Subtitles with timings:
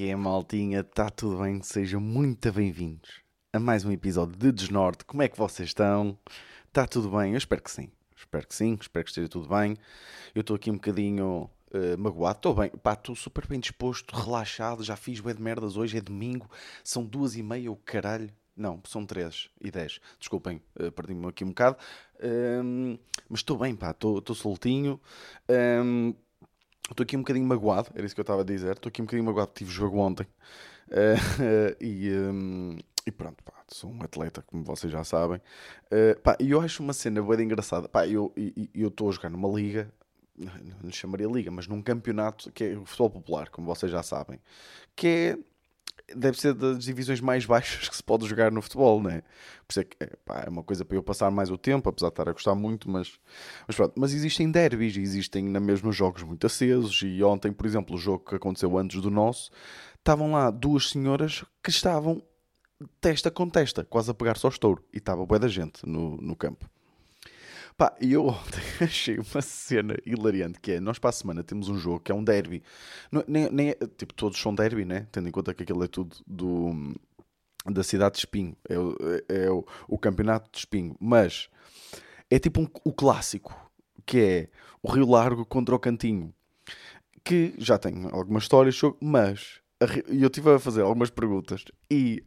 [0.00, 0.80] Que é, maltinha?
[0.80, 1.62] Está tudo bem?
[1.62, 3.20] Sejam muito bem-vindos
[3.52, 5.04] a mais um episódio de Desnorte.
[5.04, 6.18] Como é que vocês estão?
[6.66, 7.32] Está tudo bem?
[7.32, 7.90] Eu espero que sim.
[8.16, 9.76] Espero que sim, espero que esteja tudo bem.
[10.34, 12.38] Eu estou aqui um bocadinho uh, magoado.
[12.38, 14.82] Estou bem, pá, estou super bem disposto, relaxado.
[14.82, 16.50] Já fiz bué de merdas hoje, é domingo,
[16.82, 18.30] são duas e meia, o caralho.
[18.56, 20.00] Não, são três e dez.
[20.18, 21.76] Desculpem, uh, perdi-me aqui um bocado.
[22.22, 22.96] Um,
[23.28, 24.98] mas estou bem, pá, estou soltinho.
[25.46, 26.14] Um,
[26.90, 28.72] Estou aqui um bocadinho magoado, era isso que eu estava a dizer.
[28.72, 30.26] Estou aqui um bocadinho magoado, tive jogo ontem.
[30.88, 35.40] Uh, e, um, e, pronto, pá, sou um atleta, como vocês já sabem.
[35.86, 37.88] Uh, pá, e eu acho uma cena bem engraçada.
[37.88, 38.34] Pá, eu
[38.74, 39.90] estou a jogar numa liga,
[40.36, 44.02] não lhe chamaria liga, mas num campeonato que é o futebol popular, como vocês já
[44.02, 44.40] sabem.
[44.96, 45.38] Que é
[46.14, 49.22] deve ser das divisões mais baixas que se pode jogar no futebol, né?
[49.66, 51.88] Por isso é que é, pá, é uma coisa para eu passar mais o tempo,
[51.88, 53.12] apesar de estar a gostar muito, mas,
[53.66, 53.94] mas pronto.
[53.96, 57.02] Mas existem derbys, existem na mesma jogos muito acesos.
[57.04, 59.50] E ontem, por exemplo, o jogo que aconteceu antes do nosso,
[59.98, 62.22] estavam lá duas senhoras que estavam
[63.00, 64.84] testa com testa, quase a pegar-se ao estouro.
[64.92, 66.68] E estava boa da gente no, no campo.
[67.76, 71.68] Pá, e eu ontem achei uma cena hilariante que é, nós para a semana temos
[71.68, 72.62] um jogo que é um derby.
[73.10, 75.06] Não, nem, nem, tipo, todos são derby, né?
[75.10, 76.94] Tendo em conta que aquilo é tudo do,
[77.66, 78.56] da cidade de Espinho.
[78.68, 80.96] É, é, é o, o, campeonato de Espinho.
[81.00, 81.48] Mas
[82.28, 83.54] é tipo um, o clássico,
[84.04, 84.48] que é
[84.82, 86.34] o Rio Largo contra o Cantinho.
[87.24, 89.60] Que já tem algumas histórias, mas
[90.08, 92.22] eu estive a fazer algumas perguntas e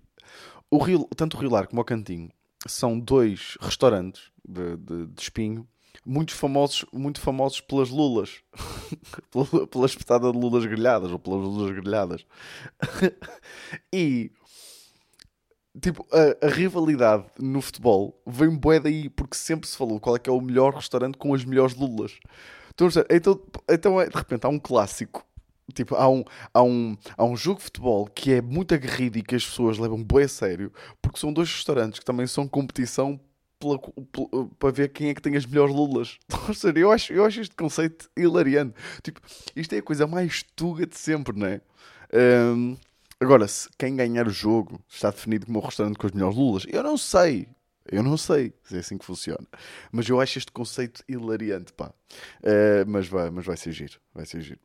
[0.72, 2.30] o Rio, tanto o Rio Largo como o Cantinho
[2.68, 5.68] são dois restaurantes de, de, de espinho
[6.06, 8.42] muito famosos, muito famosos pelas lulas,
[9.32, 12.26] pela, pela espetada de lulas grelhadas ou pelas lulas grelhadas.
[13.94, 14.32] e
[15.82, 20.20] tipo, a, a, rivalidade no futebol vem bué daí porque sempre se falou qual é
[20.20, 22.20] que é o melhor restaurante com as melhores lulas.
[22.74, 25.26] Então, então, então de repente há um clássico
[25.74, 29.24] Tipo, há um, há, um, há um jogo de futebol que é muito aguerrido e
[29.24, 33.20] que as pessoas levam bem a sério, porque são dois restaurantes que também são competição
[33.60, 36.18] pela, pela, para ver quem é que tem as melhores lulas.
[36.76, 38.76] eu acho, eu acho este conceito hilariante.
[39.02, 39.22] Tipo,
[39.56, 41.62] isto é a coisa mais tuga de sempre, não é?
[42.14, 42.78] Um,
[43.20, 46.66] agora, se quem ganhar o jogo está definido como o restaurante com as melhores lulas,
[46.68, 47.48] eu não sei.
[47.92, 49.46] Eu não sei se é assim que funciona.
[49.92, 51.94] Mas eu acho este conceito hilariante, pá.
[52.42, 54.00] Uh, mas, vai, mas vai ser giro.
[54.14, 54.60] Vai ser giro.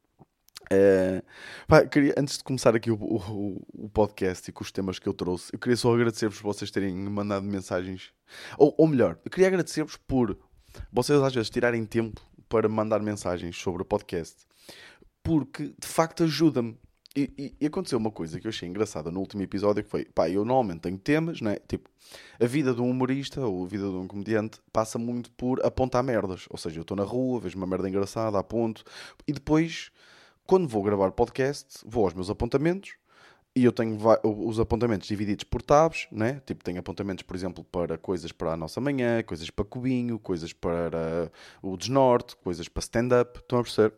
[0.70, 1.24] Uh,
[1.66, 5.08] pá, queria, antes de começar aqui o, o, o, podcast e com os temas que
[5.08, 8.12] eu trouxe, eu queria só agradecer-vos por vocês terem mandado mensagens.
[8.58, 10.38] Ou, ou melhor, eu queria agradecer-vos por
[10.92, 12.20] vocês às vezes tirarem tempo
[12.50, 14.36] para mandar mensagens sobre o podcast,
[15.22, 16.76] porque de facto ajuda-me.
[17.16, 20.04] E, e, e, aconteceu uma coisa que eu achei engraçada no último episódio que foi,
[20.04, 21.56] pá, eu normalmente tenho temas, né?
[21.66, 21.88] Tipo,
[22.38, 26.04] a vida de um humorista ou a vida de um comediante passa muito por apontar
[26.04, 26.46] merdas.
[26.50, 28.84] Ou seja, eu estou na rua, vejo uma merda engraçada, aponto,
[29.26, 29.90] e depois
[30.48, 32.94] quando vou gravar podcast, vou aos meus apontamentos
[33.54, 36.40] e eu tenho os apontamentos divididos por tabs, né?
[36.46, 40.54] Tipo, tenho apontamentos, por exemplo, para coisas para a nossa manhã, coisas para cubinho, coisas
[40.54, 43.92] para o desnorte, coisas para stand-up, estão a perceber?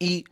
[0.00, 0.24] E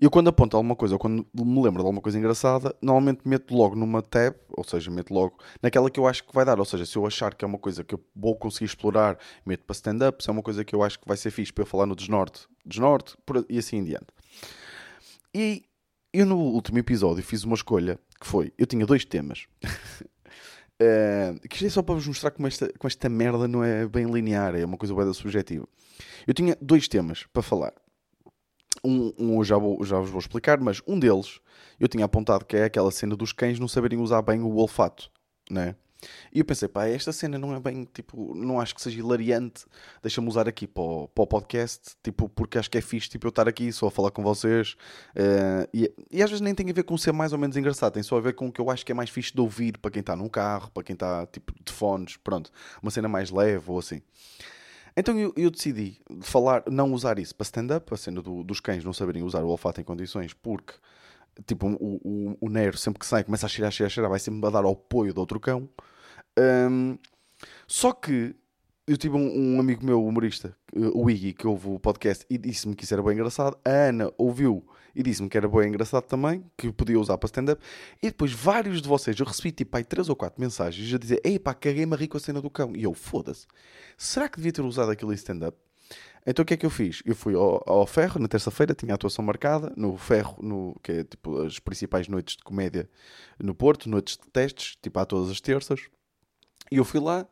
[0.00, 3.54] eu quando aponto alguma coisa, ou quando me lembro de alguma coisa engraçada, normalmente meto
[3.54, 6.58] logo numa tab, ou seja, meto logo naquela que eu acho que vai dar.
[6.58, 9.62] Ou seja, se eu achar que é uma coisa que eu vou conseguir explorar, meto
[9.66, 10.24] para stand-up.
[10.24, 11.94] Se é uma coisa que eu acho que vai ser fixe para eu falar no
[11.94, 13.14] desnorte, desnorte,
[13.46, 14.06] e assim em diante.
[15.34, 15.64] E
[16.12, 19.46] eu no último episódio fiz uma escolha que foi: eu tinha dois temas.
[20.80, 23.86] Uh, que isto é só para vos mostrar como esta, como esta merda não é
[23.86, 25.66] bem linear, é uma coisa bem subjetiva.
[26.26, 27.72] Eu tinha dois temas para falar.
[28.84, 31.40] Um, um eu já, vou, já vos vou explicar, mas um deles
[31.78, 35.10] eu tinha apontado que é aquela cena dos cães não saberem usar bem o olfato,
[35.50, 35.74] né?
[36.32, 39.64] E eu pensei, pá, esta cena não é bem, tipo, não acho que seja hilariante.
[40.02, 43.26] Deixa-me usar aqui para o, para o, podcast, tipo, porque acho que é fixe, tipo,
[43.26, 44.76] eu estar aqui só a falar com vocês.
[45.14, 47.92] Uh, e, e, às vezes nem tem a ver com ser mais ou menos engraçado,
[47.94, 49.78] tem só a ver com o que eu acho que é mais fixe de ouvir
[49.78, 52.50] para quem está num carro, para quem está, tipo, de fones, pronto.
[52.82, 54.02] Uma cena mais leve ou assim.
[54.96, 58.84] Então eu, eu decidi falar, não usar isso para stand-up, a cena do, dos cães
[58.84, 60.74] não saberem usar o olfato em condições, porque
[61.46, 64.46] tipo, o, o, o Nero sempre que sai começa a cheirar, cheirar, cheirar, vai sempre
[64.46, 65.68] a dar ao apoio do outro cão.
[66.38, 66.98] Um,
[67.66, 68.34] só que
[68.86, 72.74] eu tive um, um, amigo meu, humorista, o Iggy, que ouve o podcast e disse-me
[72.74, 73.56] que isso era bem engraçado.
[73.64, 77.62] A Ana ouviu e disse-me que era bem engraçado também, que podia usar para stand-up.
[78.02, 81.20] E depois vários de vocês, eu recebi tipo aí três ou quatro mensagens a dizer:
[81.22, 82.72] Ei pá, caguei-me com a cena do cão.
[82.74, 83.46] E eu, foda-se,
[83.96, 85.56] será que devia ter usado aquilo em stand-up?
[86.26, 87.02] Então o que é que eu fiz?
[87.06, 90.92] Eu fui ao, ao Ferro na terça-feira, tinha a atuação marcada, no Ferro, no, que
[90.92, 92.88] é tipo as principais noites de comédia
[93.38, 95.80] no Porto, noites de testes, tipo há todas as terças.
[96.70, 97.26] E eu fui lá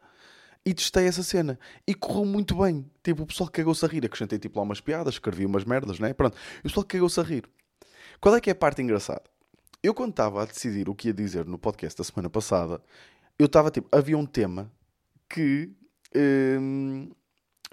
[0.65, 1.59] e testei essa cena.
[1.87, 2.85] E correu muito bem.
[3.03, 4.05] Tipo, o pessoal cagou-se a rir.
[4.05, 6.13] Acrescentei tipo lá umas piadas, escrevi umas merdas, né?
[6.13, 6.37] Pronto.
[6.57, 7.45] E o pessoal cagou-se a rir.
[8.21, 9.23] Qual é que é a parte engraçada?
[9.83, 12.83] eu quando estava a decidir o que ia dizer no podcast da semana passada,
[13.39, 14.71] eu estava tipo, havia um tema
[15.29, 15.71] que
[16.61, 17.11] hum,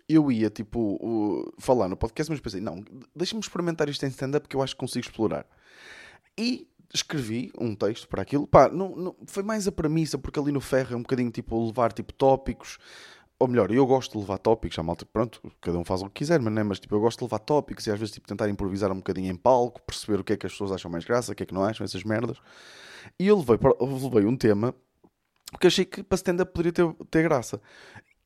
[0.07, 2.83] eu ia tipo uh, falar no podcast, mas pensei, não,
[3.15, 5.45] deixa-me experimentar isto em stand-up porque eu acho que consigo explorar.
[6.37, 8.47] E escrevi um texto para aquilo.
[8.47, 11.65] Pá, não, não, foi mais a premissa, porque ali no ferro é um bocadinho tipo
[11.65, 12.77] levar tipo tópicos.
[13.37, 16.13] Ou melhor, eu gosto de levar tópicos, a malta, pronto, cada um faz o que
[16.13, 16.63] quiser, mas, não é?
[16.63, 19.29] mas tipo, eu gosto de levar tópicos e às vezes tipo, tentar improvisar um bocadinho
[19.29, 21.45] em palco, perceber o que é que as pessoas acham mais graça, o que é
[21.45, 22.37] que não acham, essas merdas.
[23.19, 24.73] E eu levei, eu levei um tema
[25.51, 27.61] porque achei que para stand-up poderia ter, ter graça.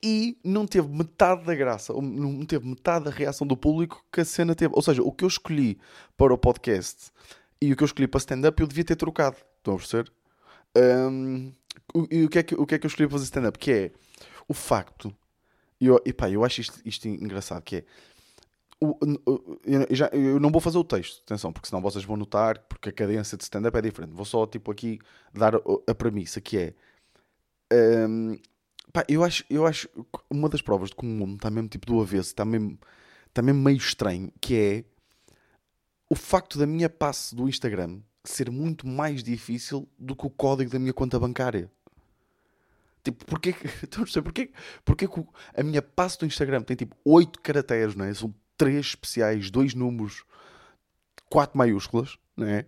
[0.01, 4.21] E não teve metade da graça, ou não teve metade da reação do público que
[4.21, 4.73] a cena teve.
[4.73, 5.77] Ou seja, o que eu escolhi
[6.17, 7.11] para o podcast
[7.61, 9.37] e o que eu escolhi para stand-up eu devia ter trocado.
[9.57, 10.11] Estão a perceber?
[10.77, 11.51] Um,
[12.09, 13.57] e o que, é que, o que é que eu escolhi para fazer stand-up?
[13.57, 13.91] Que é
[14.47, 15.13] o facto.
[15.79, 17.61] Eu, e pá, eu acho isto, isto engraçado.
[17.63, 17.85] Que é.
[18.81, 18.97] O,
[19.65, 22.89] eu, já, eu não vou fazer o texto, atenção, porque senão vocês vão notar, porque
[22.89, 24.13] a cadência de stand-up é diferente.
[24.13, 24.99] Vou só, tipo, aqui
[25.33, 26.73] dar a, premissa, que é.
[28.07, 28.37] Um,
[28.93, 29.89] pá, eu acho, eu acho
[30.29, 32.79] uma das provas de que o mundo está mesmo tipo do avesso, está mesmo,
[33.27, 34.83] está mesmo meio estranho, que é
[36.09, 40.71] o facto da minha passe do Instagram ser muito mais difícil do que o código
[40.71, 41.71] da minha conta bancária.
[43.03, 43.67] Tipo, porquê que.
[43.85, 44.51] Estou a perceber, porquê,
[44.83, 45.23] porquê que
[45.55, 48.13] a minha passe do Instagram tem tipo 8 caracteres, não é?
[48.13, 50.23] São 3 especiais, 2 números,
[51.29, 52.65] 4 maiúsculas, não é?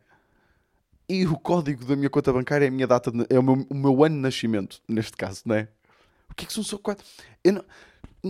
[1.10, 3.68] E o código da minha conta bancária é a minha data, de, é o meu,
[3.70, 5.68] o meu ano de nascimento, neste caso, não é?
[6.28, 7.06] Porquê que são só 4?
[7.44, 7.66] Eu não,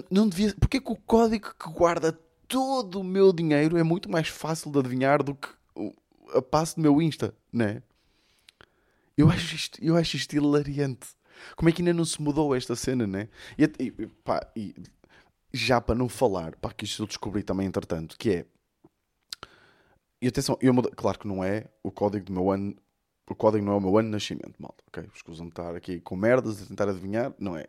[0.10, 0.56] não devia.
[0.56, 2.18] Porquê que o código que guarda
[2.52, 5.48] todo o meu dinheiro é muito mais fácil de adivinhar do que
[6.36, 7.82] a passo do meu Insta, né?
[9.18, 11.08] Eu acho isto, eu acho isto hilariante.
[11.56, 13.30] Como é que ainda não se mudou esta cena, né?
[13.58, 14.76] E, e, pá, e
[15.54, 18.46] já para não falar, pá, que isto eu descobri também entretanto, que é.
[20.22, 22.76] E atenção, eu mudo, claro que não é o código do meu ano.
[23.30, 24.84] O código não é o meu ano de nascimento, malta.
[24.88, 25.10] Ok?
[25.16, 27.64] Escusam de estar aqui com merdas a tentar adivinhar, não é?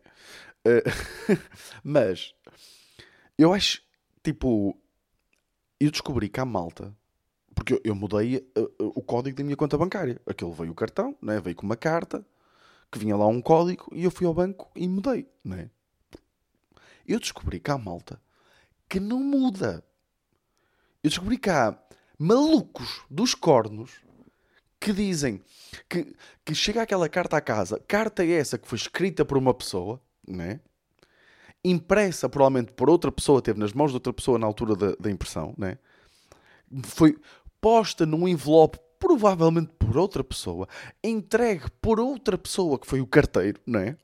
[0.67, 1.39] Uh,
[1.85, 2.35] mas
[3.39, 3.81] eu acho
[4.23, 4.77] tipo,
[5.81, 6.97] eu descobri que há malta,
[7.55, 10.21] porque eu, eu mudei uh, uh, o código da minha conta bancária.
[10.27, 11.41] Aquele veio o cartão, né?
[11.41, 12.25] veio com uma carta,
[12.91, 15.29] que vinha lá um código, e eu fui ao banco e mudei.
[15.45, 15.71] Né?
[17.07, 18.21] Eu descobri que há malta
[18.89, 19.83] que não muda.
[21.03, 21.77] Eu descobri que há
[22.19, 24.03] malucos dos cornos
[24.79, 25.41] que dizem
[25.89, 26.15] que,
[26.45, 29.99] que chega aquela carta à casa, carta é essa que foi escrita por uma pessoa,
[30.29, 30.61] né?
[31.65, 35.11] Impressa provavelmente por outra pessoa, teve nas mãos de outra pessoa na altura da, da
[35.11, 35.79] impressão, né?
[36.85, 37.17] foi
[37.61, 40.69] posta num envelope provavelmente por outra pessoa,
[41.03, 43.97] entregue por outra pessoa que foi o carteiro, não é?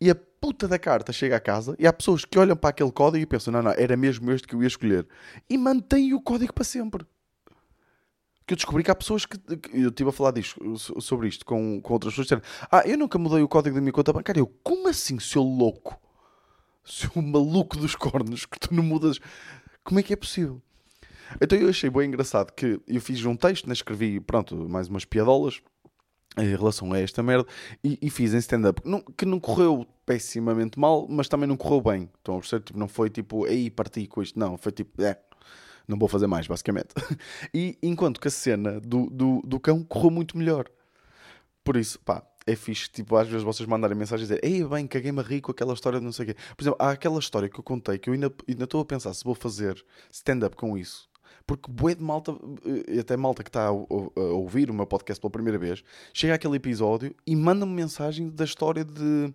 [0.00, 2.92] E a puta da carta chega a casa e há pessoas que olham para aquele
[2.92, 5.06] código e pensam: não, não, era mesmo este que eu ia escolher.
[5.48, 7.06] E mantêm o código para sempre.
[8.46, 9.38] Que eu descobri que há pessoas que.
[9.72, 10.60] Eu estive a falar disto,
[11.00, 14.12] sobre isto com, com outras pessoas Ah, eu nunca mudei o código da minha conta
[14.12, 14.40] bancária.
[14.40, 15.98] Eu, como assim, seu louco?
[16.84, 19.18] Seu maluco dos cornos, que tu não mudas.
[19.82, 20.60] Como é que é possível?
[21.40, 25.04] Então eu achei bem engraçado que eu fiz um texto, né, escrevi, pronto, mais umas
[25.04, 25.60] piadolas
[26.36, 27.46] em relação a esta merda
[27.82, 28.82] e, e fiz em stand-up
[29.16, 32.10] que não correu pessimamente mal, mas também não correu bem.
[32.18, 32.64] Estão a perceber?
[32.64, 35.18] Tipo, não foi tipo, aí parti com isto, não, foi tipo, é,
[35.86, 36.88] não vou fazer mais, basicamente.
[37.54, 40.66] E enquanto que a cena do, do, do cão correu muito melhor.
[41.62, 44.86] Por isso, pá, é fixe, tipo, às vezes vocês mandarem mensagens e dizer Ei, bem,
[44.86, 46.36] caguei-me a rir com aquela história de não sei o quê.
[46.56, 49.24] Por exemplo, há aquela história que eu contei que eu ainda, estou a pensar se
[49.24, 51.08] vou fazer stand-up com isso.
[51.46, 52.34] Porque bué de malta,
[52.88, 55.82] e até malta que está a, a, a, ouvir o meu podcast pela primeira vez,
[56.12, 59.32] chega àquele episódio e manda-me mensagem da história de...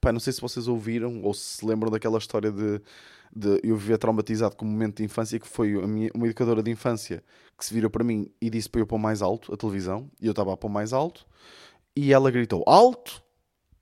[0.00, 2.80] Pá, não sei se vocês ouviram ou se lembram daquela história de...
[3.34, 6.70] de eu viver traumatizado com um momento de infância que foi minha, uma educadora de
[6.70, 7.22] infância
[7.56, 10.26] que se virou para mim e disse para eu pôr mais alto a televisão e
[10.26, 11.24] eu estava a pôr mais alto
[11.96, 13.22] e ela gritou alto.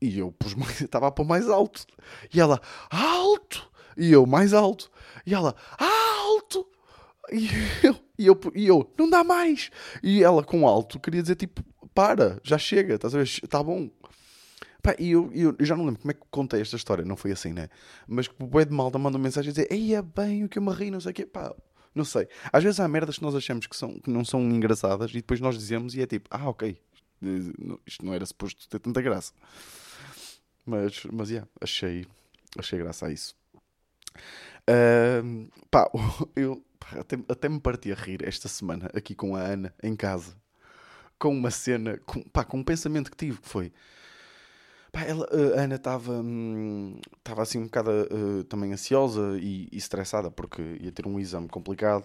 [0.01, 1.87] E eu pus mais, estava a pôr mais alto.
[2.33, 3.71] E ela, alto!
[3.97, 4.91] E eu, mais alto.
[5.27, 6.67] E ela, alto!
[7.33, 7.49] E
[7.87, 9.71] eu, e eu, e eu não dá mais!
[10.03, 11.63] E ela, com alto, queria dizer tipo,
[11.95, 13.25] para, já chega, estás a ver?
[13.25, 13.91] Está bom.
[14.83, 17.17] Pá, e eu, eu, eu, já não lembro como é que contei esta história, não
[17.17, 17.69] foi assim, né?
[18.09, 20.59] Mas o boi de malta manda uma mensagem a dizer, ei, é bem o que
[20.59, 21.55] eu me ri, não sei o quê, pá,
[21.95, 22.27] não sei.
[22.51, 25.41] Às vezes há merdas que nós achamos que, são, que não são engraçadas e depois
[25.41, 26.81] nós dizemos e é tipo, ah, ok,
[27.87, 29.33] isto não era suposto ter tanta graça.
[30.65, 32.07] Mas, mas yeah, achei,
[32.59, 33.35] achei graça a isso.
[34.69, 35.91] Uh, pá,
[36.37, 36.65] eu
[36.99, 40.41] até, até me parti a rir esta semana aqui com a Ana em casa
[41.21, 43.71] com uma cena, com, pá, com um pensamento que tive que foi.
[44.91, 46.99] Pá, ela, a Ana estava hum,
[47.39, 52.05] assim um bocado uh, também ansiosa e, e, estressada porque ia ter um exame complicado.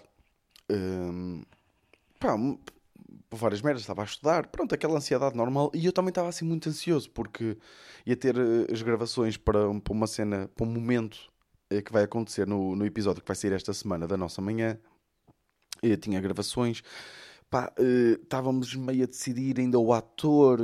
[0.70, 1.44] Um,
[2.20, 2.36] pá,
[3.36, 5.72] várias merdas, estava a estudar, pronto, aquela ansiedade normal.
[5.74, 7.58] E eu também estava assim muito ansioso, porque
[8.06, 11.32] ia ter uh, as gravações para, para, uma cena, para um momento
[11.74, 14.78] uh, que vai acontecer no, no episódio que vai sair esta semana da nossa manhã.
[15.82, 16.82] Eu tinha gravações.
[17.50, 20.60] Pá, uh, estávamos meio a decidir ainda o ator,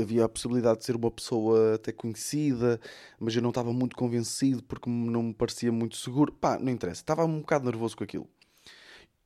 [0.00, 2.78] havia a possibilidade de ser uma pessoa até conhecida,
[3.18, 6.32] mas eu não estava muito convencido porque não me parecia muito seguro.
[6.32, 8.28] Pá, não interessa, estava um bocado nervoso com aquilo.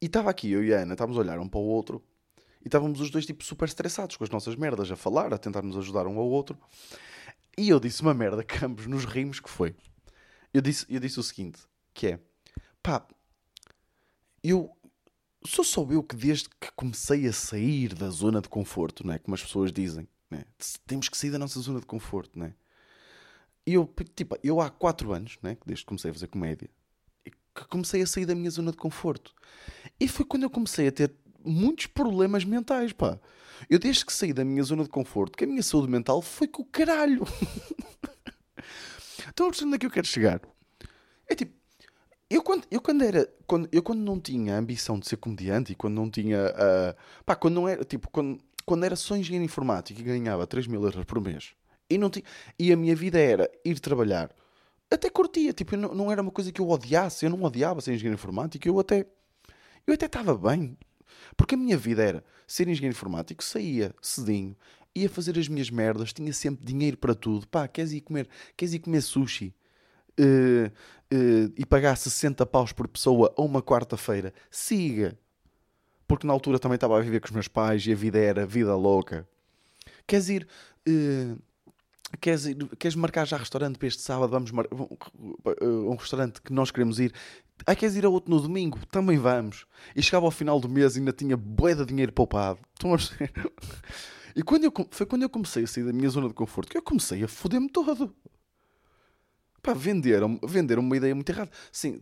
[0.00, 2.02] E estava aqui, eu e a Ana, estávamos a olhar um para o outro
[2.62, 5.62] e estávamos os dois tipo super estressados com as nossas merdas, a falar, a tentar
[5.62, 6.58] nos ajudar um ao outro.
[7.56, 9.74] E eu disse uma merda que ambos nos rimos que foi.
[10.52, 11.60] Eu disse, eu disse o seguinte,
[11.92, 12.20] que é,
[12.82, 13.06] pá,
[14.42, 14.70] eu
[15.44, 19.34] sou só eu que desde que comecei a sair da zona de conforto, né, como
[19.34, 20.44] as pessoas dizem, né,
[20.86, 22.54] temos que sair da nossa zona de conforto, né?
[23.66, 26.70] E eu, tipo, eu há 4 anos, né, desde que comecei a fazer comédia,
[27.24, 29.34] que comecei a sair da minha zona de conforto.
[30.00, 33.18] E foi quando eu comecei a ter muitos problemas mentais, pá.
[33.68, 36.46] Eu desde que saí da minha zona de conforto, que a minha saúde mental foi
[36.46, 37.24] com o caralho.
[39.28, 40.40] Estão a perceber onde é que eu quero chegar?
[41.28, 41.52] É tipo,
[42.30, 45.72] eu quando, eu quando era, quando, eu quando não tinha a ambição de ser comediante
[45.72, 49.44] e quando não tinha, uh, pá, quando não era, tipo, quando, quando era só engenheiro
[49.44, 51.52] informático e ganhava 3 mil euros por mês
[51.88, 52.24] e, não tinha,
[52.58, 54.30] e a minha vida era ir trabalhar,
[54.90, 57.94] até curtia, tipo, não, não era uma coisa que eu odiasse, eu não odiava ser
[57.94, 59.06] engenheiro informático, eu até,
[59.86, 60.76] eu até estava bem,
[61.36, 64.56] porque a minha vida era ser engenheiro informático, saía cedinho,
[64.94, 67.46] ia fazer as minhas merdas, tinha sempre dinheiro para tudo.
[67.46, 69.54] Pá, queres ir comer, queres ir comer sushi?
[70.18, 70.66] Uh,
[71.14, 75.16] uh, e pagar 60 paus por pessoa a uma quarta-feira, siga.
[76.06, 78.46] Porque na altura também estava a viver com os meus pais e a vida era
[78.46, 79.28] vida louca.
[80.06, 80.48] Queres ir.
[80.88, 81.38] Uh,
[82.20, 84.30] queres, ir, queres marcar já restaurante para este sábado?
[84.30, 84.50] Vamos
[85.62, 87.12] um restaurante que nós queremos ir.
[87.66, 88.78] Ah, queres ir a outro no domingo?
[88.86, 89.66] Também vamos.
[89.94, 92.60] E chegava ao final do mês e ainda tinha bué de dinheiro poupado.
[92.74, 92.98] Estão a
[94.36, 96.78] E quando eu, foi quando eu comecei a sair da minha zona de conforto que
[96.78, 98.14] eu comecei a foder-me todo.
[99.60, 101.50] Pá, venderam, venderam uma ideia muito errada.
[101.72, 102.00] Sim,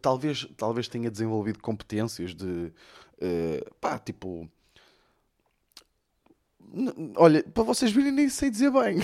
[0.00, 2.72] talvez, talvez tenha desenvolvido competências de...
[3.18, 4.48] Uh, pá, tipo...
[7.16, 8.98] Olha, para vocês verem, nem sei dizer bem.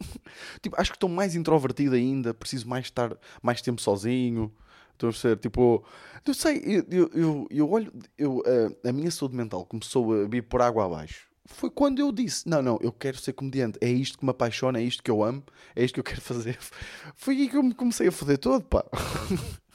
[0.62, 4.52] tipo, acho que estou mais introvertido ainda, preciso mais estar mais tempo sozinho.
[4.92, 5.84] Estou a perceber, tipo,
[6.26, 8.42] não sei, eu, eu, eu, eu olho, eu,
[8.84, 11.26] a, a minha saúde mental começou a vir por água abaixo.
[11.44, 13.78] Foi quando eu disse: Não, não, eu quero ser comediante.
[13.80, 15.42] É isto que me apaixona, é isto que eu amo,
[15.74, 16.58] é isto que eu quero fazer.
[17.16, 18.84] Foi aí que eu me comecei a foder todo, pá.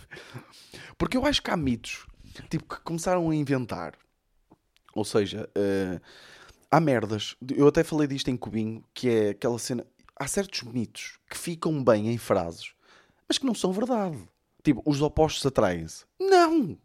[0.98, 2.08] Porque eu acho que há mitos,
[2.50, 3.94] tipo, que começaram a inventar.
[4.96, 6.02] Ou seja, uh,
[6.72, 7.36] há merdas.
[7.56, 9.86] Eu até falei disto em Cubinho, que é aquela cena.
[10.16, 12.74] Há certos mitos que ficam bem em frases,
[13.28, 14.18] mas que não são verdade.
[14.64, 16.06] Tipo, os opostos atraem-se.
[16.20, 16.78] Não!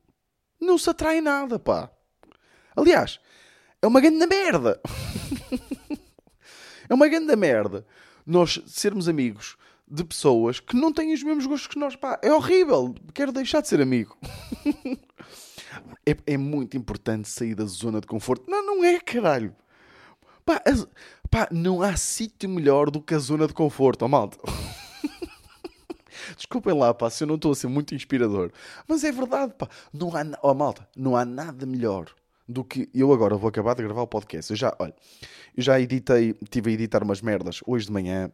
[0.60, 1.90] Não se atrai nada, pá.
[2.76, 3.18] Aliás,
[3.80, 4.80] é uma grande merda.
[6.88, 7.86] é uma grande merda
[8.26, 11.96] nós sermos amigos de pessoas que não têm os mesmos gostos que nós.
[11.96, 12.94] Pá, é horrível.
[13.12, 14.16] Quero deixar de ser amigo.
[16.06, 18.50] é, é, muito importante sair da zona de conforto.
[18.50, 19.54] Não, não é, caralho.
[20.44, 20.62] Pá,
[21.30, 24.38] pá não há sítio melhor do que a zona de conforto, oh, malta.
[26.36, 28.50] Desculpem lá, pá, se eu não estou a ser muito inspirador.
[28.86, 29.68] Mas é verdade, pá.
[29.92, 32.06] Não há, oh, malta, não há nada melhor
[32.48, 34.50] do que eu agora vou acabar de gravar o podcast.
[34.50, 34.94] Eu já, olha,
[35.56, 38.30] eu já editei, tive a editar umas merdas hoje de manhã.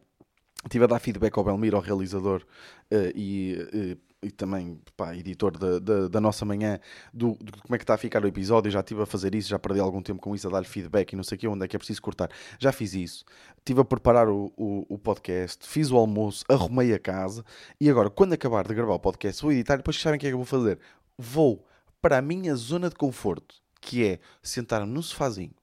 [0.63, 2.45] Estive a dar feedback ao Belmiro, ao realizador,
[2.91, 6.79] uh, e uh, e também pá, editor da, da, da, nossa manhã
[7.13, 8.69] do, como é que está a ficar o episódio.
[8.69, 11.15] Já estive a fazer isso, já perdi algum tempo com isso, a dar-lhe feedback e
[11.15, 12.29] não sei o que, onde é que é preciso cortar.
[12.59, 13.23] Já fiz isso.
[13.57, 17.45] Estive a preparar o, o, o, podcast, fiz o almoço, arrumei a casa
[17.79, 20.27] e agora, quando acabar de gravar o podcast, vou editar e depois sabem o que
[20.27, 20.79] é que eu vou fazer?
[21.17, 21.65] Vou
[22.01, 25.53] para a minha zona de conforto, que é sentar-me no sofazinho,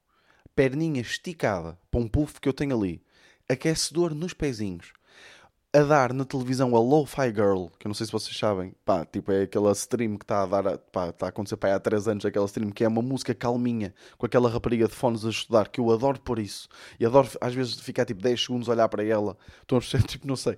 [0.54, 3.02] perninha esticada para um puff que eu tenho ali,
[3.48, 4.92] aquecedor nos pezinhos
[5.76, 9.04] a dar na televisão a Lo-Fi Girl, que eu não sei se vocês sabem, pá,
[9.04, 12.08] tipo, é aquela stream que está a dar, pá, está a acontecer pá, há 3
[12.08, 15.68] anos, aquela stream que é uma música calminha, com aquela rapariga de fones a estudar,
[15.68, 16.66] que eu adoro por isso,
[16.98, 20.04] e adoro às vezes ficar tipo 10 segundos a olhar para ela, estou a perceber,
[20.08, 20.56] tipo, não sei,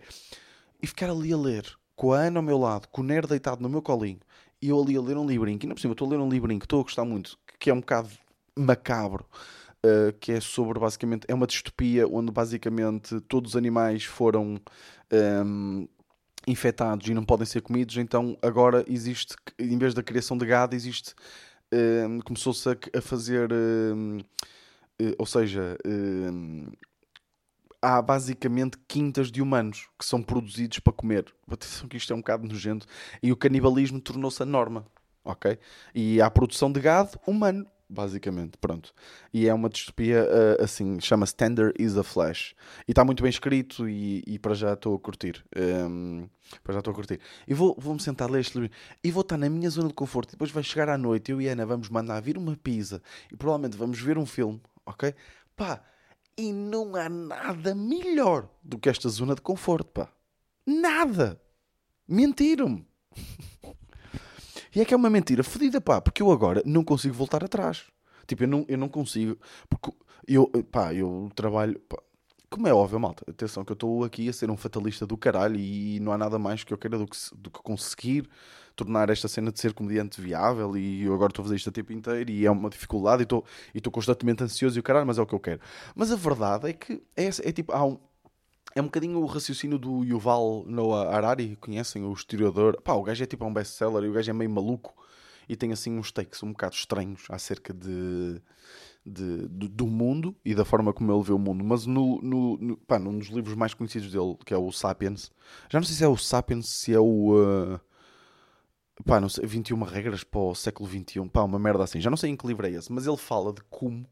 [0.80, 3.60] e ficar ali a ler, com a Ana ao meu lado, com o Nerd deitado
[3.60, 4.20] no meu colinho,
[4.62, 6.28] e eu ali a ler um livrinho, e não por cima, estou a ler um
[6.28, 8.10] livrinho que estou a gostar muito, que é um bocado
[8.56, 9.26] macabro,
[9.84, 14.60] uh, que é sobre basicamente, é uma distopia onde basicamente todos os animais foram
[15.12, 15.88] um, ehm,
[16.46, 20.74] infectados e não podem ser comidos, então agora existe, em vez da criação de gado,
[20.74, 21.14] existe,
[21.72, 24.18] um, ehm, começou-se a, a, fazer, um,
[24.98, 25.76] ehm, uh, ou seja,
[27.80, 31.32] há basicamente quintas de humanos que são produzidos para comer.
[31.50, 32.86] Atenção que isto é um bocado nojento.
[33.22, 34.86] E o canibalismo tornou-se a norma,
[35.24, 35.58] ok?
[35.94, 38.92] E há produção de gado humano basicamente, pronto.
[39.32, 42.54] E é uma distopia, uh, assim, chama-se Tender is a Flash.
[42.86, 45.44] E está muito bem escrito e, e para já estou a curtir.
[45.56, 46.28] Um,
[46.62, 47.20] para já estou a curtir.
[47.46, 49.94] E vou, vou-me sentar a ler este livro e vou estar na minha zona de
[49.94, 50.32] conforto.
[50.32, 53.02] Depois vai chegar à noite, eu e Ana vamos mandar vir uma pizza
[53.32, 55.14] e provavelmente vamos ver um filme, ok?
[55.56, 55.82] Pá,
[56.36, 60.12] e não há nada melhor do que esta zona de conforto, pá.
[60.66, 61.40] Nada!
[62.06, 62.86] Mentiram-me!
[64.74, 67.84] E é que é uma mentira fodida, pá, porque eu agora não consigo voltar atrás.
[68.26, 69.38] Tipo, eu não, eu não consigo.
[69.68, 69.90] Porque
[70.26, 71.78] eu, pá, eu trabalho.
[71.88, 71.98] Pá,
[72.50, 75.56] como é óbvio, malta, atenção que eu estou aqui a ser um fatalista do caralho
[75.56, 78.28] e não há nada mais que eu queira do que, do que conseguir
[78.74, 81.72] tornar esta cena de ser comediante viável e eu agora estou a fazer isto a
[81.72, 83.44] tempo inteiro e é uma dificuldade e estou,
[83.74, 85.60] e estou constantemente ansioso e o caralho, mas é o que eu quero.
[85.94, 87.98] Mas a verdade é que é, é tipo, há um,
[88.74, 92.80] é um bocadinho o raciocínio do Yuval Noah Harari, conhecem o historiador.
[92.82, 94.94] Pá, o gajo é tipo um best-seller e o gajo é meio maluco
[95.48, 98.40] e tem assim uns takes um bocado estranhos acerca de,
[99.04, 101.64] de, de do mundo e da forma como ele vê o mundo.
[101.64, 105.30] Mas no, no, no, pá, num dos livros mais conhecidos dele, que é o Sapiens,
[105.70, 107.34] já não sei se é o Sapiens, se é o.
[107.34, 107.80] Uh,
[109.04, 112.00] pá, não sei, 21 regras para o século XXI, pá, uma merda assim.
[112.00, 114.06] Já não sei em que livro é esse, mas ele fala de como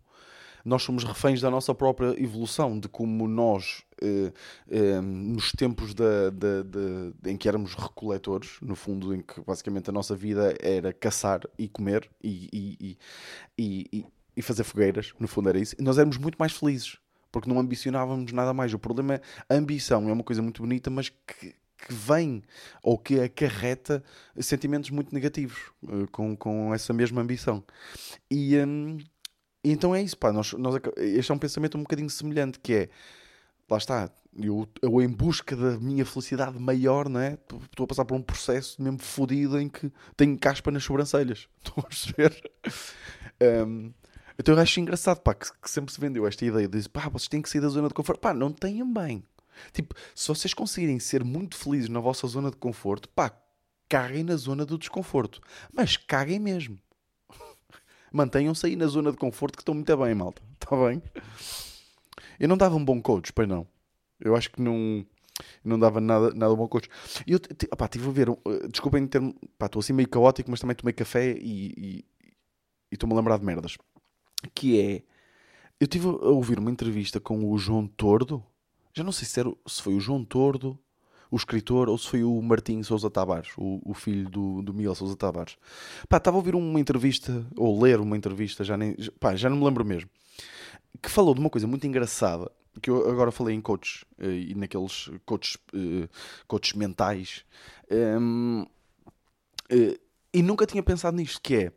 [0.66, 4.32] nós somos reféns da nossa própria evolução, de como nós, eh,
[4.68, 9.92] eh, nos tempos da, da, em que éramos recoletores, no fundo, em que basicamente a
[9.92, 12.98] nossa vida era caçar e comer e,
[13.56, 14.04] e, e,
[14.36, 16.98] e fazer fogueiras, no fundo era isso, nós éramos muito mais felizes.
[17.30, 18.72] Porque não ambicionávamos nada mais.
[18.72, 22.42] O problema é a ambição, é uma coisa muito bonita, mas que, que vem
[22.82, 24.02] ou que acarreta
[24.40, 27.62] sentimentos muito negativos uh, com, com essa mesma ambição.
[28.30, 29.04] E, um, e
[29.72, 30.32] então é isso, pá.
[30.32, 32.88] Nós, nós, este é um pensamento um bocadinho semelhante, que é,
[33.68, 37.34] lá está, eu, eu em busca da minha felicidade maior, não é?
[37.34, 41.48] Estou a passar por um processo mesmo fodido em que tenho caspa nas sobrancelhas.
[41.64, 42.52] Estão a perceber?
[43.66, 43.92] Um,
[44.38, 47.28] então eu acho engraçado, pá, que, que, sempre se vendeu esta ideia de, pá, vocês
[47.28, 48.20] têm que sair da zona de conforto.
[48.20, 49.24] Pá, não tenham bem.
[49.72, 53.32] Tipo, se vocês conseguirem ser muito felizes na vossa zona de conforto, pá,
[53.88, 55.40] caguem na zona do desconforto.
[55.72, 56.78] Mas caguem mesmo
[58.16, 60.42] mantenham-se aí na zona de conforto que estão muito bem, malta.
[60.54, 61.02] Está bem?
[62.38, 63.66] Eu não dava um bom coach, pois não.
[64.18, 65.04] Eu acho que não,
[65.64, 66.88] não dava nada, nada bom coach.
[67.26, 68.38] E eu estive a ver, uh,
[68.70, 69.22] desculpem ter
[69.62, 72.04] estou assim meio caótico, mas também tomei café e
[72.90, 73.76] estou-me a lembrar de merdas.
[74.54, 74.94] Que é,
[75.78, 78.42] eu estive a ouvir uma entrevista com o João Tordo,
[78.94, 80.78] já não sei se, era, se foi o João Tordo
[81.30, 84.94] o escritor ou se foi o Martim Sousa Tavares, o, o filho do, do Miguel
[84.94, 85.56] Sousa Tavares.
[86.08, 89.56] Pá, estava a ouvir uma entrevista, ou ler uma entrevista, já, nem, pá, já não
[89.56, 90.08] me lembro mesmo,
[91.02, 94.54] que falou de uma coisa muito engraçada, que eu agora falei em coaches eh, e
[94.54, 96.08] naqueles coaches, uh,
[96.46, 97.44] coaches mentais,
[97.90, 98.68] uh,
[99.70, 99.98] eh,
[100.32, 101.72] e nunca tinha pensado nisto, que é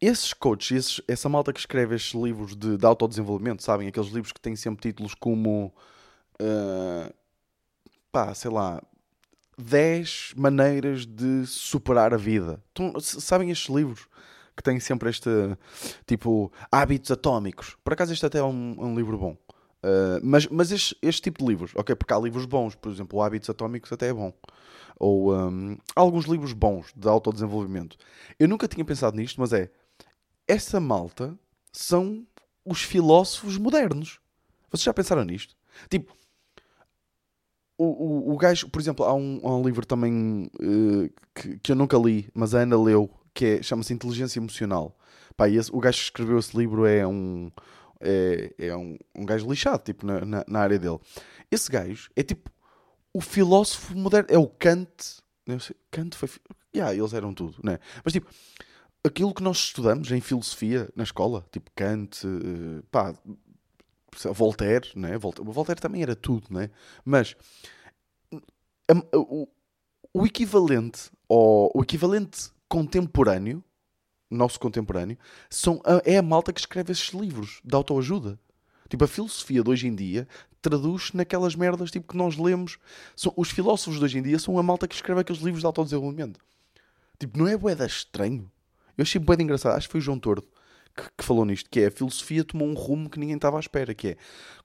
[0.00, 3.88] esses coaches, esses, essa malta que escreve estes livros de, de autodesenvolvimento, sabem?
[3.88, 5.72] Aqueles livros que têm sempre títulos como
[6.40, 7.14] uh,
[8.14, 8.80] pá, sei lá,
[9.58, 12.62] 10 maneiras de superar a vida.
[12.70, 14.06] Então, sabem estes livros
[14.56, 15.28] que têm sempre este
[16.06, 17.76] tipo hábitos atómicos?
[17.82, 19.36] Por acaso, este até é um, um livro bom.
[19.82, 21.96] Uh, mas mas este, este, tipo de livros, ok?
[21.96, 24.32] Porque há livros bons, por exemplo, Hábitos Atómicos até é bom.
[24.96, 27.96] Ou um, alguns livros bons de autodesenvolvimento.
[28.38, 29.70] Eu nunca tinha pensado nisto, mas é
[30.46, 31.36] essa malta
[31.72, 32.24] são
[32.64, 34.20] os filósofos modernos.
[34.70, 35.56] Vocês já pensaram nisto?
[35.90, 36.16] Tipo,
[37.76, 41.72] o, o, o gajo, por exemplo, há um, há um livro também uh, que, que
[41.72, 44.96] eu nunca li, mas a Ana leu, que é, chama-se Inteligência Emocional.
[45.36, 47.50] Pá, esse, o gajo que escreveu esse livro é um,
[48.00, 50.98] é, é um, um gajo lixado, tipo, na, na, na, área dele.
[51.50, 52.50] Esse gajo é tipo
[53.12, 55.22] o filósofo moderno, é o Kant.
[55.46, 56.28] Não sei, Kant foi.
[56.74, 57.78] Yeah, eles eram tudo, né?
[58.04, 58.28] Mas tipo,
[59.04, 63.14] aquilo que nós estudamos em filosofia na escola, tipo Kant, uh, pá,
[64.32, 65.16] Voltaire, né?
[65.18, 66.70] Voltaire, Voltaire também era tudo, né?
[67.04, 67.36] Mas
[69.12, 69.48] o,
[70.12, 73.62] o equivalente ou o equivalente contemporâneo,
[74.30, 78.38] nosso contemporâneo, são, é a malta que escreve esses livros de autoajuda.
[78.88, 80.28] Tipo, a filosofia de hoje em dia
[80.60, 82.78] traduz naquelas merdas tipo, que nós lemos.
[83.16, 85.66] São, os filósofos de hoje em dia são a malta que escreve aqueles livros de
[85.66, 86.40] autodesenvolvimento.
[87.18, 88.50] Tipo, não é boeda estranho?
[88.96, 89.76] Eu achei boeda engraçado.
[89.76, 90.46] Acho que foi o João Tordo
[90.94, 93.60] que, que, falou nisto, que é a filosofia tomou um rumo que ninguém estava à
[93.60, 94.16] espera, que é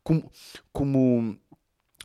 [0.04, 0.32] como,
[0.72, 1.38] como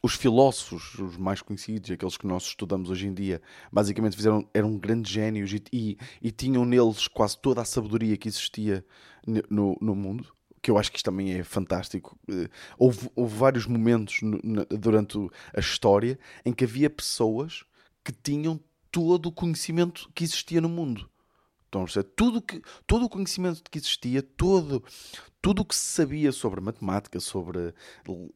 [0.02, 3.40] os filósofos, os mais conhecidos, aqueles que nós estudamos hoje em dia,
[3.72, 8.28] basicamente fizeram, eram grandes génios e, e, e tinham neles quase toda a sabedoria que
[8.28, 8.84] existia
[9.48, 12.18] no, no mundo que eu acho que isto também é fantástico.
[12.26, 14.20] Eh, houve, houve vários momentos
[14.70, 15.18] durante
[15.54, 17.66] a história em que havia pessoas
[18.02, 18.58] que tinham
[18.90, 21.10] todo o conhecimento que existia no mundo
[21.74, 22.08] Estão a perceber?
[22.14, 24.82] Tudo, que, todo o conhecimento que existia, todo,
[25.42, 27.74] tudo o que se sabia sobre matemática, sobre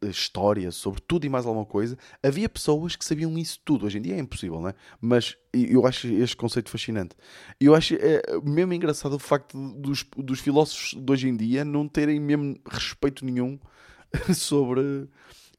[0.03, 3.87] história, sobre tudo e mais alguma coisa, havia pessoas que sabiam isso tudo.
[3.87, 4.75] Hoje em dia é impossível, não é?
[5.01, 7.15] Mas eu acho este conceito fascinante.
[7.61, 11.87] Eu acho é, mesmo engraçado o facto dos, dos filósofos de hoje em dia não
[11.87, 13.59] terem mesmo respeito nenhum
[14.35, 15.09] sobre.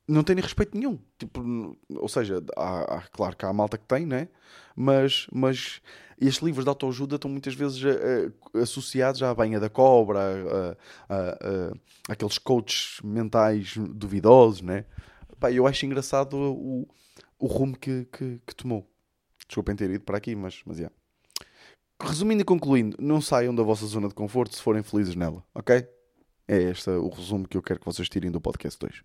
[0.09, 0.97] Não terem respeito nenhum.
[1.19, 4.27] Tipo, ou seja, há, há, claro que há a malta que tem, né?
[4.75, 5.81] Mas, mas
[6.19, 11.29] estes livros de autoajuda estão muitas vezes uh, associados à banha da cobra, a, a,
[11.29, 14.85] a, aqueles coaches mentais duvidosos, né?
[15.39, 16.87] Pá, eu acho engraçado o,
[17.37, 18.89] o rumo que, que, que, tomou.
[19.47, 20.93] Desculpem ter ido para aqui, mas, mas yeah.
[22.01, 25.87] Resumindo e concluindo, não saiam da vossa zona de conforto se forem felizes nela, ok?
[26.47, 29.03] É este o resumo que eu quero que vocês tirem do podcast 2.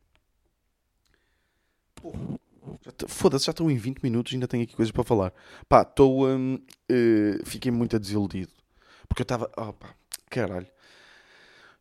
[3.09, 5.33] Foda-se, já estou em 20 minutos e ainda tenho aqui coisas para falar.
[5.69, 6.27] Pá, estou.
[6.29, 8.53] Um, uh, fiquei muito desiludido.
[9.09, 9.51] Porque eu estava.
[9.57, 9.75] Oh,
[10.31, 10.67] caralho.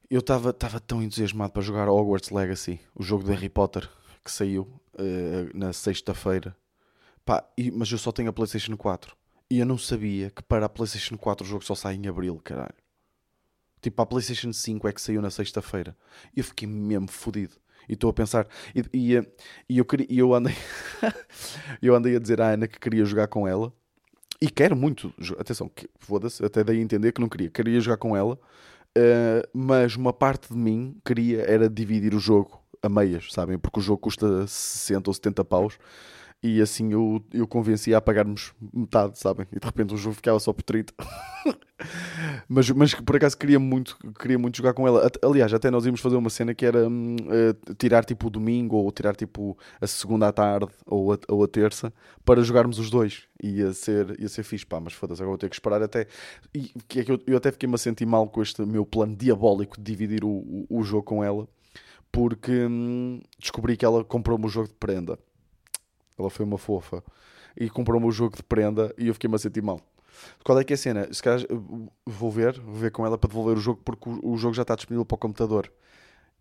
[0.09, 0.53] Eu estava
[0.85, 3.89] tão entusiasmado para jogar Hogwarts Legacy, o jogo de Harry Potter
[4.23, 6.55] que saiu uh, na sexta-feira.
[7.25, 9.15] Pá, e, mas eu só tenho a PlayStation 4.
[9.49, 12.39] E eu não sabia que para a PlayStation 4 o jogo só sai em abril,
[12.43, 12.73] caralho.
[13.81, 15.95] Tipo, a PlayStation 5 é que saiu na sexta-feira.
[16.35, 17.55] Eu fiquei mesmo fodido.
[17.87, 18.47] E estou a pensar.
[18.75, 19.27] E, e,
[19.69, 20.55] e eu, queria, eu andei.
[21.81, 23.73] eu andei a dizer à Ana que queria jogar com ela.
[24.41, 25.13] E quero muito.
[25.39, 27.49] Atenção, foda-se, até a entender que não queria.
[27.49, 28.37] Queria jogar com ela.
[28.95, 33.57] Uh, mas uma parte de mim queria era dividir o jogo a meias, sabem?
[33.57, 35.79] Porque o jogo custa 60 ou 70 paus
[36.43, 39.47] e assim eu, eu convencia a pagarmos metade, sabem?
[39.49, 40.93] E de repente o jogo ficava só por 30.
[42.49, 45.09] mas, mas por acaso queria muito, queria muito jogar com ela.
[45.23, 48.91] Aliás, até nós íamos fazer uma cena que era uh, tirar tipo o domingo ou
[48.91, 51.93] tirar tipo a segunda à tarde ou a, ou a terça
[52.25, 53.23] para jogarmos os dois.
[53.41, 56.07] Ia ser, ia ser fixe, pá, mas foda-se, agora vou ter que esperar até.
[56.53, 59.15] E que é que eu, eu até fiquei-me a sentir mal com este meu plano
[59.15, 61.47] diabólico de dividir o, o, o jogo com ela
[62.11, 65.17] porque hum, descobri que ela comprou-me o jogo de prenda.
[66.17, 67.03] Ela foi uma fofa
[67.57, 69.79] e comprou-me o jogo de prenda e eu fiquei-me a sentir mal.
[70.43, 71.11] Qual é que é a cena?
[71.11, 71.41] Se calhar
[72.05, 74.75] vou ver, vou ver com ela para devolver o jogo porque o, jogo já está
[74.75, 75.71] disponível para o computador.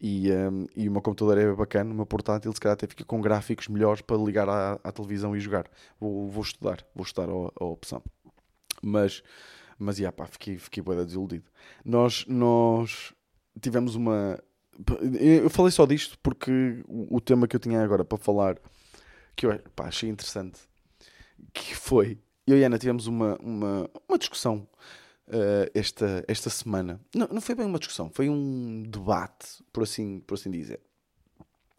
[0.01, 3.05] E, um, e o meu computador é bacana, o meu portátil se calhar até fica
[3.05, 5.67] com gráficos melhores para ligar à, à televisão e jogar.
[6.01, 8.03] Vou, vou estudar, vou estudar a, a, opção.
[8.83, 9.23] Mas,
[9.79, 11.45] mas yeah, pá, fiquei, fiquei bem desiludido.
[11.85, 13.15] Nós, nós
[13.61, 14.39] tivemos uma.
[15.21, 18.59] Eu falei só disto porque o tema que eu tinha agora para falar
[19.37, 20.61] que eu pá, achei interessante,
[21.53, 24.69] que foi, eu e a Ana tivemos uma, uma, uma discussão
[25.29, 27.01] uh, esta, esta semana.
[27.15, 30.81] Não, não foi bem uma discussão, foi um debate, por assim, por assim dizer.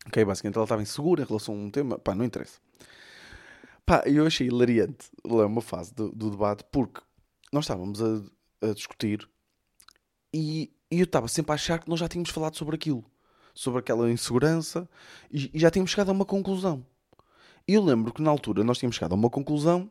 [0.05, 2.59] Ok, basicamente ela estava insegura em relação a um tema, pá, não interessa.
[3.85, 7.01] Pá, eu achei hilariante lá uma fase do, do debate porque
[7.51, 8.21] nós estávamos a,
[8.61, 9.27] a discutir
[10.33, 13.03] e, e eu estava sempre a achar que nós já tínhamos falado sobre aquilo,
[13.53, 14.89] sobre aquela insegurança
[15.31, 16.85] e, e já tínhamos chegado a uma conclusão.
[17.67, 19.89] Eu lembro que na altura nós tínhamos chegado a uma conclusão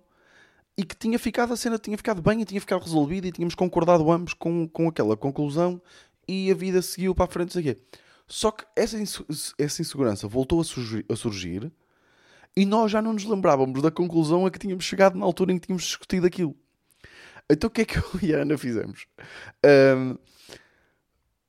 [0.76, 3.54] e que tinha ficado a cena tinha ficado bem e tinha ficado resolvida e tínhamos
[3.54, 5.80] concordado ambos com, com aquela conclusão
[6.28, 7.78] e a vida seguiu para a frente.
[8.26, 8.96] Só que essa,
[9.58, 11.72] essa insegurança voltou a surgir, a surgir
[12.56, 15.58] e nós já não nos lembrávamos da conclusão a que tínhamos chegado na altura em
[15.58, 16.54] que tínhamos discutido aquilo.
[17.48, 19.06] Então o que é que eu e a Ana fizemos?
[19.96, 20.18] Um,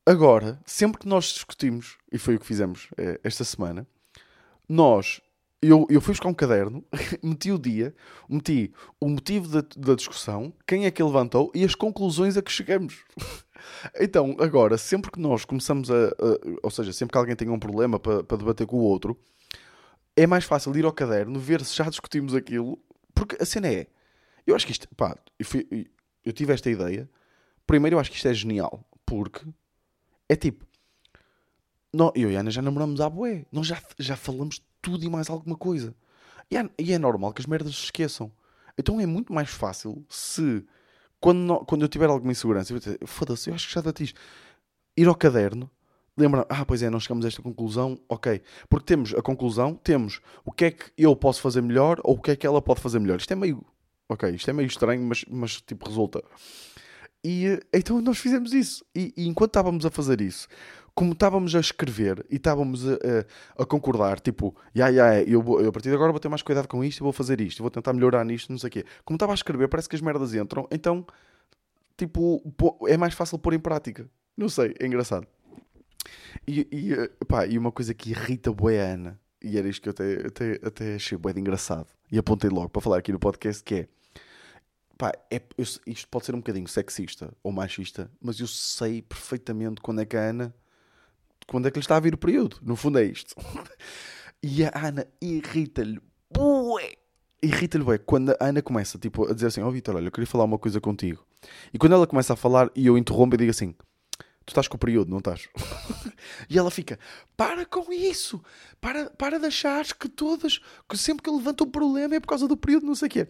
[0.05, 3.85] agora, sempre que nós discutimos, e foi o que fizemos eh, esta semana,
[4.67, 5.21] nós
[5.63, 6.83] eu, eu fui buscar um caderno,
[7.23, 7.95] meti o dia,
[8.27, 12.51] meti o motivo da, da discussão, quem é que levantou e as conclusões a que
[12.51, 13.03] chegamos.
[13.99, 17.59] então, agora, sempre que nós começamos a, a, Ou seja, sempre que alguém tem um
[17.59, 19.17] problema para, debater com o outro,
[20.15, 22.77] é mais fácil ir ao caderno, ver se já discutimos aquilo,
[23.15, 23.87] porque a cena é.
[24.45, 24.87] Eu acho que isto.
[24.95, 25.89] Pá, eu, fui,
[26.25, 27.09] eu tive esta ideia.
[27.65, 29.41] Primeiro, eu acho que isto é genial, porque
[30.27, 30.65] é tipo.
[31.93, 33.45] Nós, eu e a Ana já namoramos à boé.
[33.51, 35.95] Nós já, já falamos tudo e mais alguma coisa.
[36.51, 38.31] E é, e é normal que as merdas se esqueçam.
[38.77, 40.63] Então é muito mais fácil se,
[41.19, 44.19] quando, não, quando eu tiver alguma insegurança, foda-se, eu acho que já dá isto.
[44.95, 45.69] Ir ao caderno,
[46.17, 48.41] lembrar, ah, pois é, não chegamos a esta conclusão, ok.
[48.69, 52.21] Porque temos a conclusão, temos o que é que eu posso fazer melhor ou o
[52.21, 53.19] que é que ela pode fazer melhor.
[53.19, 53.63] Isto é meio,
[54.09, 56.21] ok, isto é meio estranho, mas, mas tipo, resulta.
[57.23, 58.85] E então nós fizemos isso.
[58.93, 60.47] E, e enquanto estávamos a fazer isso,
[60.95, 62.93] como estávamos a escrever e estávamos a,
[63.57, 66.29] a, a concordar, tipo, yeah, yeah, eu, vou, eu a partir de agora vou ter
[66.29, 68.85] mais cuidado com isto, vou fazer isto, vou tentar melhorar nisto, não sei o quê.
[69.03, 71.05] Como estava a escrever, parece que as merdas entram, então,
[71.97, 72.41] tipo,
[72.87, 74.07] é mais fácil pôr em prática.
[74.37, 75.25] Não sei, é engraçado.
[76.47, 79.81] E, e, eh, pá, e uma coisa que irrita bué a Ana, e era isto
[79.81, 83.11] que eu até, até, até achei bué de engraçado, e apontei logo para falar aqui
[83.11, 83.87] no podcast, que é,
[84.97, 89.81] pá, é, eu- isto pode ser um bocadinho sexista ou machista, mas eu sei perfeitamente
[89.81, 90.53] quando é que a Ana,
[91.47, 92.57] quando é que lhe está a vir o período.
[92.61, 93.35] No fundo é isto.
[94.45, 96.95] E a Ana irrita-lhe, bué,
[97.41, 100.27] irrita-lhe, bué, quando a Ana começa, tipo, a dizer assim, ó Vitor, olha, eu queria
[100.27, 101.25] falar uma coisa contigo.
[101.73, 103.73] E quando ela começa a falar e eu interrompo e digo assim,
[104.45, 105.47] tu estás com o período, não estás?
[106.49, 106.99] e ela fica,
[107.35, 108.41] para com isso,
[108.79, 112.27] para, para de achares que todas, que sempre que eu levanto um problema é por
[112.27, 113.27] causa do período, não sei o quê.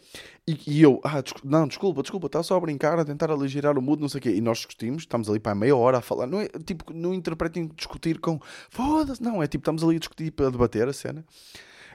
[0.48, 3.78] E, e eu, ah, descu- não, desculpa, desculpa, está só a brincar, a tentar aligerar
[3.78, 4.32] o mood, não sei o quê.
[4.32, 7.68] E nós discutimos, estamos ali para meia hora a falar, não é, tipo, não interpretem
[7.68, 11.26] discutir com, foda-se, não, é tipo, estamos ali a discutir, para debater a cena.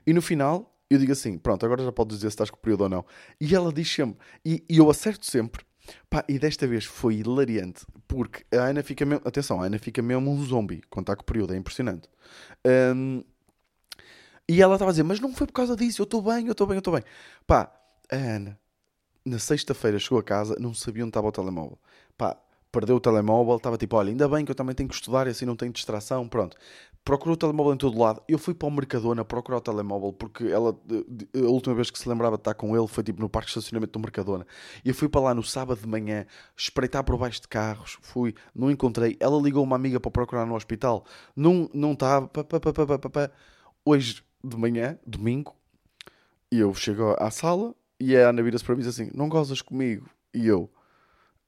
[0.06, 2.82] E no final, eu digo assim, pronto, agora já podes dizer se estás com período
[2.84, 3.04] ou não.
[3.40, 5.62] E ela diz sempre, e, e eu acerto sempre,
[6.08, 10.02] Pá, e desta vez foi hilariante, porque a Ana fica mesmo, atenção, a Ana fica
[10.02, 12.08] mesmo um zombie está com o período, é impressionante.
[12.94, 13.22] Hum,
[14.48, 16.52] e ela estava a dizer, mas não foi por causa disso, eu estou bem, eu
[16.52, 17.02] estou bem, eu estou bem.
[17.46, 17.70] Pá,
[18.10, 18.58] a Ana,
[19.24, 21.78] na sexta-feira chegou a casa, não sabia onde estava o telemóvel.
[22.16, 22.36] Pá,
[22.72, 25.30] perdeu o telemóvel, estava tipo, olha, ainda bem que eu também tenho que estudar e
[25.30, 26.56] assim não tenho distração, pronto.
[27.08, 28.22] Procurou o telemóvel em todo lado.
[28.28, 30.78] Eu fui para o Mercadona procurar o telemóvel porque ela,
[31.34, 33.58] a última vez que se lembrava de estar com ele foi tipo no parque de
[33.58, 34.46] estacionamento do Mercadona.
[34.84, 38.34] E eu fui para lá no sábado de manhã, espreitar por baixo de carros, fui,
[38.54, 39.16] não encontrei.
[39.20, 42.28] Ela ligou uma amiga para procurar no hospital, não não estava.
[42.28, 43.30] pá, pá, pá, pá, pá.
[43.86, 45.56] Hoje de manhã, domingo,
[46.52, 49.30] e eu chego à sala e a Ana vira-se para mim e diz assim: Não
[49.30, 50.10] gozas comigo?
[50.34, 50.70] E eu,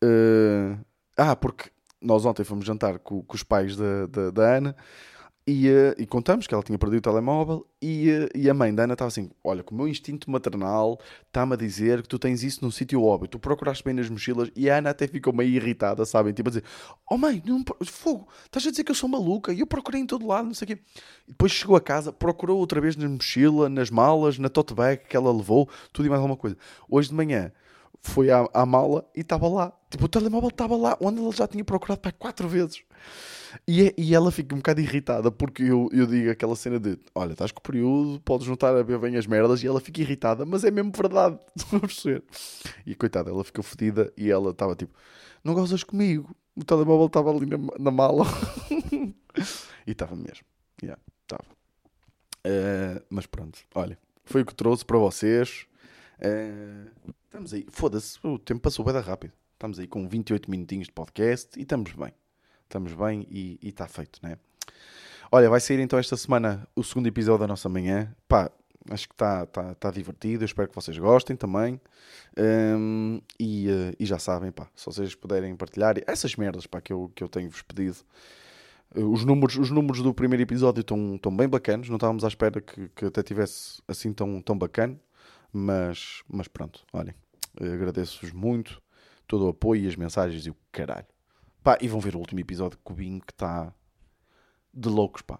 [0.02, 0.78] "Eh,
[1.18, 1.70] ah, porque
[2.00, 4.74] nós ontem fomos jantar com, com os pais da Ana
[5.46, 8.74] e, eh, e contamos que ela tinha perdido o telemóvel e, eh, e a mãe
[8.74, 12.18] da Ana estava assim: Olha, que o meu instinto maternal está-me a dizer que tu
[12.18, 15.32] tens isso num sítio óbvio, tu procuraste bem nas mochilas e a Ana até ficou
[15.32, 16.32] meio irritada, sabem?
[16.32, 16.64] Tipo a dizer:
[17.10, 20.06] Oh mãe, não, fogo, estás a dizer que eu sou maluca e eu procurei em
[20.06, 20.82] todo lado, não sei o quê.
[21.26, 25.02] E depois chegou a casa, procurou outra vez na mochila, nas malas, na tote bag
[25.08, 26.56] que ela levou, tudo e mais alguma coisa.
[26.88, 27.50] Hoje de manhã
[28.02, 29.72] foi à, à mala e estava lá.
[29.90, 32.82] Tipo, o telemóvel estava lá, onde ela já tinha procurado para quatro vezes.
[33.66, 36.98] E, é- e ela fica um bocado irritada porque eu, eu digo aquela cena de:
[37.14, 39.62] Olha, estás com o período, podes juntar a bem as merdas.
[39.62, 41.38] E ela fica irritada, mas é mesmo verdade.
[42.86, 44.94] E coitada, ela ficou fodida e ela estava tipo:
[45.42, 46.34] Não gozas comigo?
[46.56, 48.24] O telemóvel estava ali na, na mala.
[49.86, 50.44] e estava mesmo.
[50.82, 51.44] Yeah, estava.
[52.44, 55.66] Eh, mas pronto, olha, foi o que trouxe para vocês.
[56.18, 56.86] Eh,
[57.30, 59.32] estamos aí, foda-se, o tempo passou bem rápido.
[59.52, 62.12] Estamos aí com 28 minutinhos de podcast e estamos bem.
[62.64, 64.36] Estamos bem e está feito, né?
[65.30, 68.12] Olha, vai sair então esta semana o segundo episódio da nossa manhã.
[68.26, 68.50] Pá,
[68.90, 70.42] acho que está tá, tá divertido.
[70.42, 71.80] Eu espero que vocês gostem também.
[72.36, 76.92] Hum, e, eh, e já sabem, pá, se vocês puderem partilhar essas merdas pá, que,
[76.92, 77.98] eu, que eu tenho-vos pedido.
[78.92, 81.88] Eh, Os números, os números do primeiro episódio estão, estão bem bacanos.
[81.88, 84.98] Não estávamos à espera que, que até tivesse assim tão, tão bacana.
[85.52, 87.14] Mas, mas pronto, olhem.
[87.60, 88.80] Agradeço-vos muito
[89.26, 91.06] todo o apoio e as mensagens e o caralho.
[91.62, 93.72] Pá, e vão ver o último episódio de Cubinho que está
[94.72, 95.38] de loucos, pá.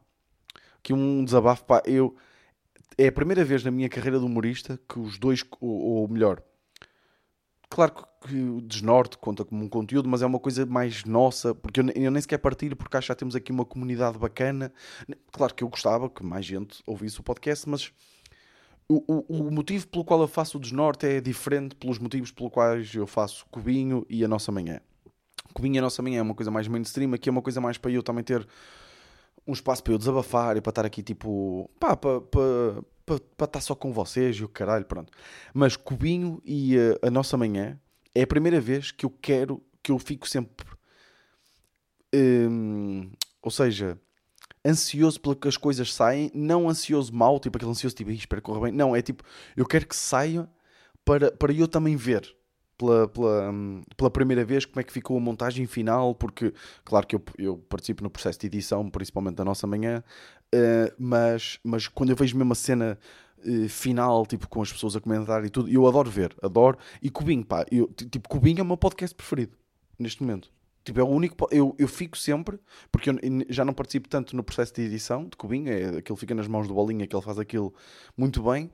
[0.83, 1.83] Que um desabafo, pá.
[1.87, 2.17] Eu,
[2.99, 6.43] é a primeira vez na minha carreira de humorista que os dois, ou, ou melhor,
[7.69, 11.81] claro que- o Desnorte conta como um conteúdo, mas é uma coisa mais nossa, porque
[11.81, 14.71] eu, eu nem sequer partilho, porque acho que já temos aqui uma comunidade bacana.
[15.33, 17.91] Claro que eu gostava que mais gente ouvisse o podcast, mas
[18.93, 22.93] o, o, motivo pelo qual eu faço o Desnorte é diferente pelos motivos pelos quais
[22.93, 24.81] eu faço Cubinho e a Nossa Manhã.
[25.55, 27.79] Cubinho e a Nossa Manhã é uma coisa mais mainstream, aqui é uma coisa mais
[27.79, 28.45] para eu também ter
[29.47, 33.61] um espaço para eu desabafar e para estar aqui tipo, pá, para, para, para, estar
[33.61, 35.13] só com vocês e o caralho, pronto.
[35.55, 37.79] Mas Cubinho e eh, a Nossa Manhã
[38.13, 40.67] é a primeira vez que eu quero, que eu fico sempre,
[42.13, 43.97] hum, ou seja,
[44.67, 48.43] ansioso pelo que as coisas saem, não ansioso mal, tipo aquele ansioso tipo, "Ih, espero
[48.43, 48.73] que corra bem.
[48.73, 49.23] Não, é tipo,
[49.57, 50.49] eu quero que saia
[51.05, 52.35] para, para eu também ver
[52.77, 56.53] pela, pela, hum, pela primeira vez como é que ficou a montagem final, porque
[56.85, 60.03] claro que eu, eu participo no processo de edição, principalmente da nossa manhã,
[60.53, 62.99] eh, mas, mas quando eu vejo mesmo a cena
[63.45, 66.79] eh, final, tipo com as pessoas a comentar e tudo, eu adoro ver, adoro.
[67.03, 69.57] E Cubinho, pá, eu, ti- tipo, Cubinho é o meu podcast preferido
[69.99, 70.51] neste momento.
[70.85, 71.47] Tipo, é o único.
[71.51, 72.59] Eu, eu fico sempre,
[72.91, 73.17] porque eu
[73.49, 76.67] já não participo tanto no processo de edição de Cubinho, é, aquilo fica nas mãos
[76.67, 77.75] do Bolinha, que ele faz aquilo
[78.17, 78.71] muito bem.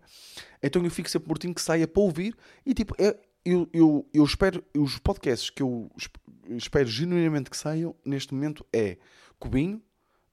[0.63, 4.25] Então eu fico sempre mortinho que saia para ouvir e tipo, é, eu, eu, eu
[4.25, 6.17] espero, os podcasts que eu esp-
[6.51, 8.99] espero genuinamente que saiam neste momento é
[9.39, 9.83] Cubinho,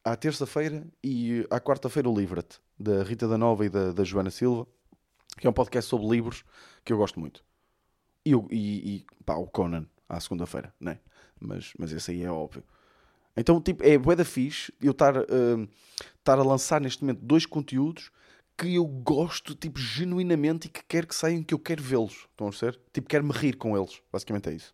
[0.03, 4.29] à terça-feira e à quarta-feira o Livra-te, da Rita da Nova e da, da Joana
[4.29, 4.67] Silva,
[5.39, 6.43] que é um podcast sobre livros
[6.85, 7.43] que eu gosto muito.
[8.25, 10.99] E, e, e pá, o Conan, à segunda-feira, né?
[11.43, 12.63] Mas, mas esse aí é óbvio.
[13.35, 15.67] Então, tipo, é bué da fixe eu estar hum,
[16.19, 18.11] estar a lançar neste momento dois conteúdos
[18.57, 22.27] que eu gosto, tipo, genuinamente e que quero que saiam, que eu quero vê-los.
[22.31, 22.79] Estão a ser?
[22.93, 24.01] Tipo, quero me rir com eles.
[24.11, 24.73] Basicamente é isso.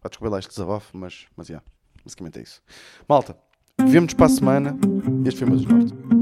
[0.00, 1.64] Pá, desculpa lá este desabafo, mas, mas, yeah,
[2.04, 2.60] basicamente é isso.
[3.08, 3.36] Malta,
[3.86, 4.76] vemo-nos para a semana.
[5.24, 6.21] Este foi o meu desnorte.